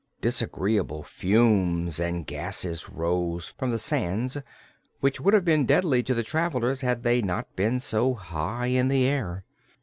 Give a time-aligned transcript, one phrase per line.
[0.19, 4.35] Disagreeable fumes and gases rose from the sands,
[4.99, 8.87] which would have been deadly to the travelers had they not been so high in
[8.87, 9.45] the air.